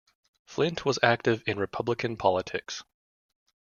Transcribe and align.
Flint 0.47 0.83
was 0.83 0.97
active 1.03 1.43
in 1.45 1.59
Republican 1.59 2.17
politics. 2.17 2.81